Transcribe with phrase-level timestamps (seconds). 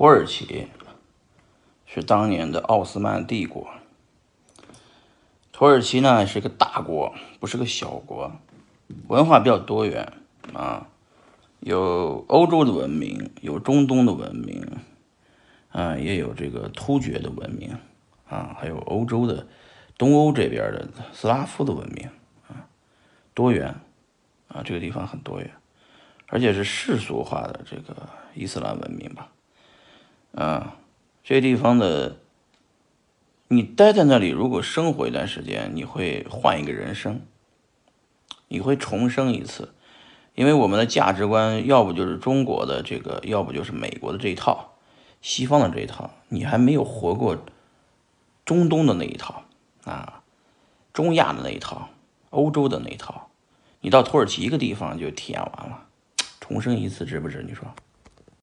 [0.00, 0.66] 土耳其
[1.84, 3.68] 是当年的奥斯曼帝国。
[5.52, 8.32] 土耳其呢是个大国，不是个小国，
[9.08, 10.10] 文化比较多元
[10.54, 10.88] 啊，
[11.58, 14.66] 有欧洲的文明，有中东的文明，
[15.70, 17.76] 啊，也有这个突厥的文明，
[18.26, 19.46] 啊，还有欧洲的
[19.98, 22.08] 东欧这边的斯拉夫的文明，
[22.48, 22.64] 啊，
[23.34, 23.74] 多元，
[24.48, 25.50] 啊，这个地方很多元，
[26.28, 29.28] 而且是世俗化的这个伊斯兰文明吧，
[30.34, 30.76] 啊，
[31.22, 32.16] 这地方的。
[33.52, 37.22] 你待在那里，如果生活一段时间，你会换一个人生，
[38.46, 39.74] 你会重生一次，
[40.36, 44.74] 因为我们的价值观要不就是中国的这个，要不就是美国的这一套，
[45.20, 47.44] 西方的这一套，你还没有活过
[48.44, 49.42] 中东的那一套
[49.82, 50.22] 啊，
[50.92, 51.88] 中亚的那一套，
[52.30, 53.30] 欧洲的那一套，
[53.80, 55.88] 你到土耳其一个地方就体验完了，
[56.38, 57.44] 重生一次值不值？
[57.44, 57.66] 你说？